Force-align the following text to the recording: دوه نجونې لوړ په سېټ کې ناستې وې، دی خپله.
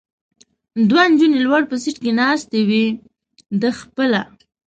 دوه 0.89 1.03
نجونې 1.11 1.39
لوړ 1.45 1.61
په 1.69 1.75
سېټ 1.83 1.95
کې 2.03 2.11
ناستې 2.19 2.59
وې، 2.69 2.85
دی 3.59 3.69
خپله. 3.79 4.21